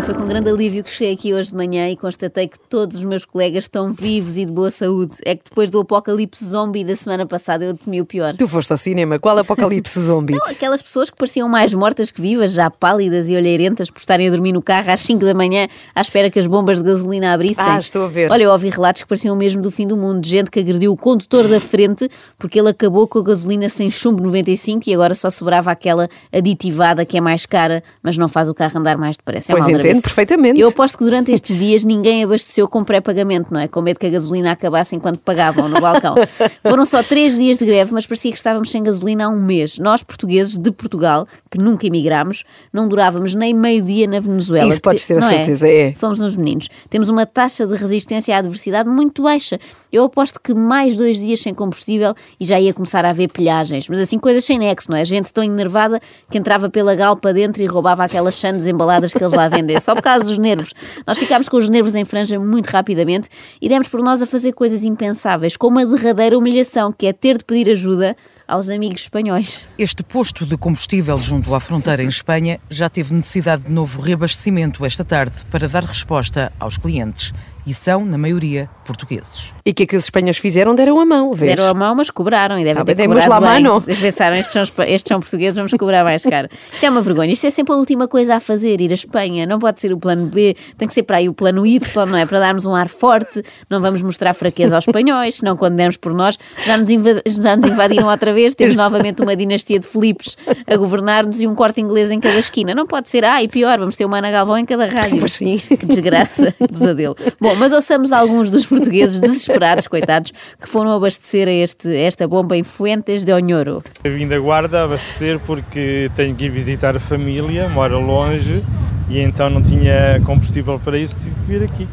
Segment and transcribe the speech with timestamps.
[0.00, 2.98] Joana, foi com grande alívio que cheguei aqui hoje de manhã e constatei que todos
[2.98, 5.14] os meus colegas estão vivos e de boa saúde.
[5.24, 8.34] É que depois do apocalipse zombie da semana passada eu temi o pior.
[8.36, 10.34] Tu foste ao cinema, qual apocalipse zombie?
[10.40, 14.28] Não, aquelas pessoas que pareciam mais mortas que vivas, já pálidas e olheirentas por estarem
[14.28, 17.32] a dormir no carro às 5 da manhã à espera que as bombas de gasolina
[17.32, 17.64] abrissem.
[17.64, 18.30] Ah, estou a ver.
[18.30, 20.92] Olha, eu ouvi relatos que pareciam mesmo do fim do mundo, de gente que agrediu
[20.92, 22.08] o condutor da frente
[22.38, 27.04] porque ele acabou com a gasolina sem chumbo 95 e agora só sobrava aquela aditivada
[27.04, 29.52] que é mais cara, mas não faz o carro andar mais depressa.
[29.52, 30.60] É Pois uma entendo perfeitamente.
[30.60, 33.68] Eu aposto que durante estes dias ninguém abasteceu com pré-pagamento, não é?
[33.68, 36.14] Com medo que a gasolina acabasse enquanto pagavam no balcão.
[36.62, 39.78] Foram só três dias de greve, mas parecia que estávamos sem gasolina há um mês.
[39.78, 44.68] Nós, portugueses de Portugal, que nunca emigramos, não durávamos nem meio-dia na Venezuela.
[44.68, 45.92] Isso podes ter a Não certeza, é.
[45.94, 46.68] Somos uns meninos.
[46.88, 49.58] Temos uma taxa de resistência à adversidade muito baixa.
[49.92, 53.88] Eu aposto que mais dois dias sem combustível e já ia começar a haver pilhagens.
[53.88, 55.04] Mas assim, coisas sem nexo, não é?
[55.04, 59.32] Gente tão enervada que entrava pela galpa dentro e roubava aquelas sandes embaladas que eles
[59.32, 59.79] lá vendem.
[59.80, 60.72] Só por causa dos nervos.
[61.06, 63.28] Nós ficámos com os nervos em franja muito rapidamente
[63.60, 67.38] e demos por nós a fazer coisas impensáveis, como a derradeira humilhação, que é ter
[67.38, 69.66] de pedir ajuda aos amigos espanhóis.
[69.78, 74.84] Este posto de combustível junto à fronteira em Espanha já teve necessidade de novo reabastecimento
[74.84, 77.32] esta tarde para dar resposta aos clientes.
[77.66, 79.52] E são, na maioria, portugueses.
[79.70, 80.74] E o que é que os espanhóis fizeram?
[80.74, 81.54] Deram a mão, vês?
[81.54, 83.62] Deram a mão, mas cobraram e devem Tá ter demos cobrado lá bem.
[83.62, 83.80] mano.
[83.80, 86.48] Pensaram, estes são, estes são portugueses, vamos cobrar mais caro.
[86.72, 87.32] Isto é uma vergonha.
[87.32, 89.46] Isto é sempre a última coisa a fazer, ir à Espanha.
[89.46, 92.18] Não pode ser o plano B, tem que ser para aí o plano Y, não
[92.18, 92.26] é?
[92.26, 96.12] Para darmos um ar forte, não vamos mostrar fraqueza aos espanhóis, senão quando dermos por
[96.14, 100.76] nós, já nos, já nos invadiram outra vez, temos novamente uma dinastia de Filipes a
[100.76, 102.74] governar-nos e um corte inglês em cada esquina.
[102.74, 105.28] Não pode ser, ah, e pior, vamos ter uma Ana Galvão em cada rádio.
[105.28, 105.58] Sim.
[105.58, 107.16] Que desgraça, que pesadelo.
[107.40, 112.56] Bom, mas ouçamos alguns dos portugueses desesperados, coitados, que foram abastecer a, este, esta bomba
[112.56, 113.82] em Fuentes de Onhoro.
[114.02, 118.62] Eu vim da Guarda abastecer porque tenho que ir visitar a família, moro longe
[119.08, 121.88] e então não tinha combustível para isso, tive que vir aqui.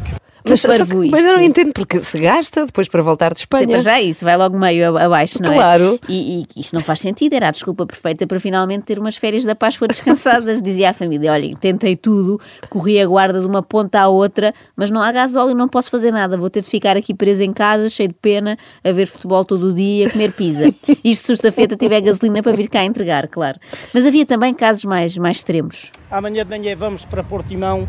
[0.49, 0.67] Mas, só
[1.11, 3.81] mas eu não entendo porque se gasta depois para voltar de Sempre Espanha.
[3.81, 5.99] já isso, vai logo meio a- abaixo, não Claro.
[6.07, 6.11] é?
[6.11, 9.43] E, e isto não faz sentido, era a desculpa perfeita para finalmente ter umas férias
[9.45, 10.61] da Páscoa descansadas.
[10.61, 14.89] Dizia à família: olhem, tentei tudo, corri a guarda de uma ponta à outra, mas
[14.91, 17.89] não há gasóleo, não posso fazer nada, vou ter de ficar aqui preso em casa,
[17.89, 20.65] cheio de pena, a ver futebol todo o dia, a comer pizza.
[21.03, 23.59] Isto se sexta-feira tiver gasolina para vir cá entregar, claro.
[23.93, 25.91] Mas havia também casos mais, mais extremos.
[26.09, 27.87] Amanhã de manhã vamos para Portimão,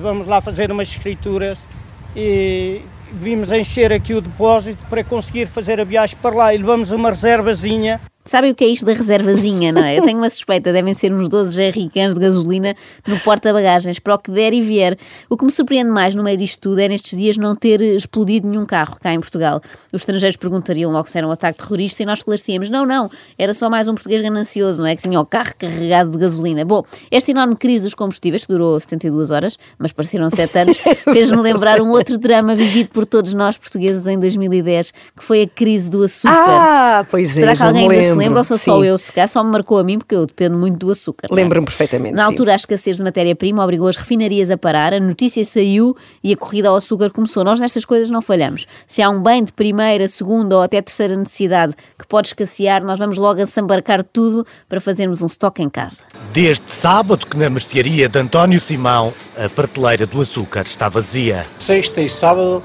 [0.00, 1.68] vamos lá fazer umas escrituras.
[2.14, 2.82] E
[3.12, 6.54] vimos encher aqui o depósito para conseguir fazer a viagem para lá.
[6.54, 9.98] E levamos uma reservazinha Sabem o que é isto da reservazinha, não é?
[9.98, 14.18] Eu tenho uma suspeita, devem ser uns 12 jerrycans de gasolina no porta-bagagens, para o
[14.18, 14.96] que der e vier.
[15.28, 18.48] O que me surpreende mais no meio disto tudo é nestes dias não ter explodido
[18.48, 19.60] nenhum carro cá em Portugal.
[19.92, 23.52] Os estrangeiros perguntariam logo se era um ataque terrorista e nós esclarecíamos, não, não, era
[23.52, 24.94] só mais um português ganancioso, não é?
[24.94, 26.64] Que tinha o carro carregado de gasolina.
[26.64, 30.76] Bom, esta enorme crise dos combustíveis, que durou 72 horas, mas pareceram 7 anos,
[31.12, 35.48] fez-me lembrar um outro drama vivido por todos nós portugueses em 2010, que foi a
[35.48, 36.32] crise do açúcar.
[36.36, 38.24] Ah, pois é, Será que alguém se lembro.
[38.24, 38.86] lembra ou sou só Sim.
[38.86, 38.98] eu?
[38.98, 41.28] Se calhar só me marcou a mim porque eu dependo muito do açúcar.
[41.30, 41.34] é?
[41.34, 42.28] Lembro-me perfeitamente, Na sim.
[42.30, 46.36] altura, a escassez de matéria-prima obrigou as refinarias a parar, a notícia saiu e a
[46.36, 47.44] corrida ao açúcar começou.
[47.44, 48.66] Nós nestas coisas não falhamos.
[48.86, 52.98] Se há um bem de primeira, segunda ou até terceira necessidade que pode escassear, nós
[52.98, 56.02] vamos logo a sambarcar tudo para fazermos um estoque em casa.
[56.34, 61.46] Desde sábado que na mercearia de António Simão a prateleira do açúcar está vazia.
[61.58, 62.62] Sexta e sábado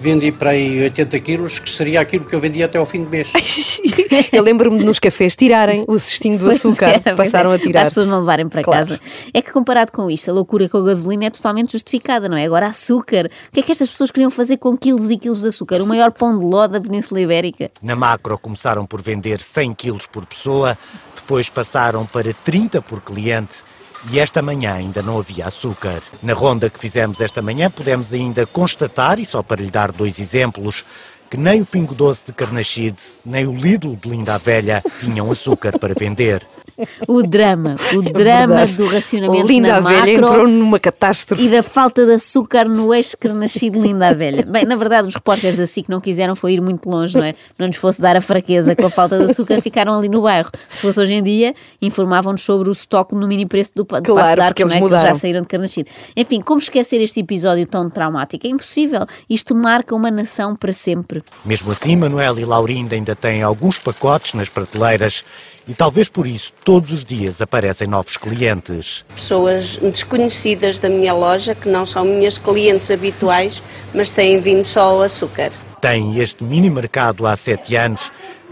[0.00, 3.10] vendi para aí 80 quilos, que seria aquilo que eu vendia até ao fim do
[3.10, 3.28] mês.
[4.32, 7.00] Eu lembro-me de nos cafés tirarem o cestinho do açúcar.
[7.02, 7.82] pois passaram é, a tirar.
[7.82, 8.86] As pessoas não levarem para Claro.
[8.86, 9.00] casa.
[9.32, 12.44] É que comparado com isto, a loucura com a gasolina é totalmente justificada, não é?
[12.44, 13.26] Agora, açúcar.
[13.48, 15.82] O que é que estas pessoas queriam fazer com quilos e quilos de açúcar?
[15.82, 17.70] O maior pão de ló da Península Ibérica.
[17.82, 20.76] Na macro começaram por vender 100 quilos por pessoa,
[21.14, 23.52] depois passaram para 30 por cliente
[24.10, 26.02] e esta manhã ainda não havia açúcar.
[26.22, 30.18] Na ronda que fizemos esta manhã pudemos ainda constatar, e só para lhe dar dois
[30.18, 30.84] exemplos,
[31.30, 35.30] que nem o Pingo Doce de Carnaxide, nem o Lidl de Linda a Velha tinham
[35.30, 36.46] açúcar para vender.
[37.08, 37.76] O drama.
[37.94, 40.12] O drama É do racionamento Linda na a velha macro.
[40.12, 41.44] entrou numa catástrofe.
[41.44, 44.44] E da falta de açúcar no eixo carnascido linda a velha.
[44.44, 47.34] Bem, na verdade, os repórteres da SIC não quiseram foi ir muito longe, não é?
[47.58, 50.50] Não nos fosse dar a fraqueza com a falta de açúcar, ficaram ali no bairro.
[50.70, 54.02] Se fosse hoje em dia, informavam-nos sobre o estoque no mini preço do, do Claro,
[54.40, 54.88] Passo de eles não é?
[54.88, 55.90] Que eles já saíram de Carnascido.
[56.16, 58.46] Enfim, como esquecer este episódio tão traumático?
[58.46, 59.06] É impossível.
[59.28, 61.22] Isto marca uma nação para sempre.
[61.44, 65.12] Mesmo assim, Manuel e Laurinda ainda têm alguns pacotes nas prateleiras
[65.68, 69.04] e talvez por isso todos os dias aparecem novos clientes.
[69.14, 73.62] pessoas desconhecidas da minha loja, que não são minhas clientes habituais,
[73.94, 75.52] mas têm vindo só ao açúcar.
[75.80, 78.00] têm este mini mercado há sete anos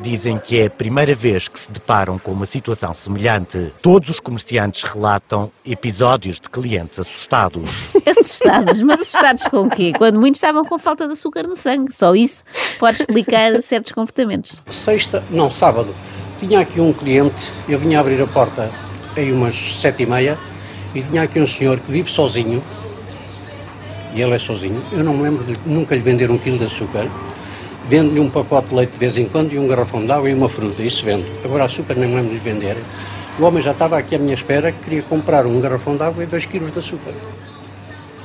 [0.01, 3.73] dizem que é a primeira vez que se deparam com uma situação semelhante.
[3.83, 7.95] Todos os comerciantes relatam episódios de clientes assustados.
[8.07, 9.93] Assustados, mas assustados com o quê?
[9.97, 11.93] Quando muitos estavam com falta de açúcar no sangue.
[11.93, 12.45] Só isso
[12.79, 14.61] pode explicar certos comportamentos.
[14.85, 15.95] Sexta, não, sábado,
[16.47, 18.71] tinha aqui um cliente, eu vinha abrir a porta
[19.17, 20.39] aí umas sete e meia,
[20.95, 22.63] e tinha aqui um senhor que vive sozinho,
[24.15, 26.65] e ele é sozinho, eu não me lembro de nunca lhe vender um quilo de
[26.65, 27.09] açúcar,
[27.89, 30.35] vendo-lhe um pacote de leite de vez em quando e um garrafão de água e
[30.35, 31.25] uma fruta, isso vendo.
[31.45, 32.77] Agora açúcar nem me lembro de vender.
[33.39, 36.27] O homem já estava aqui à minha espera, queria comprar um garrafão de água e
[36.27, 37.13] dois quilos de açúcar.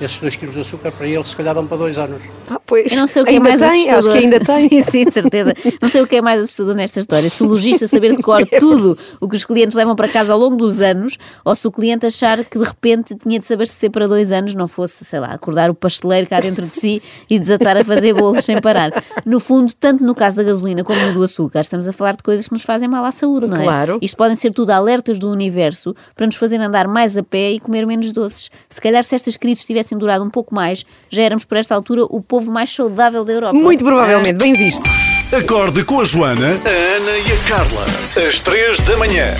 [0.01, 2.21] Esses dois quilos de açúcar para ele se calhar dão para dois anos.
[2.49, 2.91] Ah, pois.
[2.91, 3.99] Eu não sei o que ainda é mais tem, assustador.
[3.99, 4.69] acho que ainda tem.
[4.69, 5.53] sim, sim, de certeza.
[5.81, 7.29] Não sei o que é mais assustador nesta história.
[7.29, 10.39] Se o lojista saber de cor tudo o que os clientes levam para casa ao
[10.39, 13.91] longo dos anos, ou se o cliente achar que de repente tinha de se abastecer
[13.91, 17.37] para dois anos, não fosse, sei lá, acordar o pasteleiro cá dentro de si e
[17.37, 18.91] desatar a fazer bolos sem parar.
[19.25, 22.23] No fundo, tanto no caso da gasolina como no do açúcar, estamos a falar de
[22.23, 23.63] coisas que nos fazem mal à saúde, não é?
[23.63, 23.99] Claro.
[24.01, 27.59] Isto podem ser tudo alertas do universo para nos fazer andar mais a pé e
[27.59, 28.49] comer menos doces.
[28.69, 32.03] Se calhar se estas crises tivessem durado um pouco mais, já éramos por esta altura
[32.03, 33.53] o povo mais saudável da Europa.
[33.53, 34.87] Muito provavelmente, bem visto.
[35.31, 37.85] Acorde com a Joana, a Ana e a Carla.
[38.27, 39.35] Às três da manhã.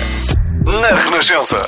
[0.64, 1.60] Na Renascença.